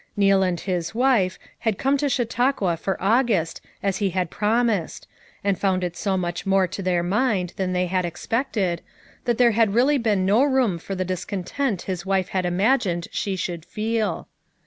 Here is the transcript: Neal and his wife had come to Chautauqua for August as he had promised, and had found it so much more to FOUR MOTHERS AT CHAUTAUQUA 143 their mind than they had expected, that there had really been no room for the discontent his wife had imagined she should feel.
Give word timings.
Neal 0.17 0.41
and 0.41 0.59
his 0.59 0.95
wife 0.95 1.37
had 1.59 1.77
come 1.77 1.95
to 1.97 2.09
Chautauqua 2.09 2.75
for 2.77 2.97
August 2.99 3.61
as 3.83 3.97
he 3.97 4.09
had 4.09 4.31
promised, 4.31 5.07
and 5.43 5.55
had 5.55 5.61
found 5.61 5.83
it 5.83 5.95
so 5.95 6.17
much 6.17 6.43
more 6.43 6.65
to 6.65 6.81
FOUR 6.81 7.03
MOTHERS 7.03 7.03
AT 7.03 7.13
CHAUTAUQUA 7.13 7.59
143 7.59 7.59
their 7.61 7.67
mind 7.67 7.67
than 7.67 7.73
they 7.73 7.85
had 7.85 8.03
expected, 8.03 8.81
that 9.25 9.37
there 9.37 9.51
had 9.51 9.75
really 9.75 9.99
been 9.99 10.25
no 10.25 10.41
room 10.43 10.79
for 10.79 10.95
the 10.95 11.05
discontent 11.05 11.83
his 11.83 12.03
wife 12.03 12.29
had 12.29 12.47
imagined 12.47 13.09
she 13.11 13.35
should 13.35 13.63
feel. 13.63 14.27